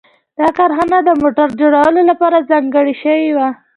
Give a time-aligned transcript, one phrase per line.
[0.39, 3.49] دا کارخانه د موټر جوړولو لپاره ځانګړې شوې وه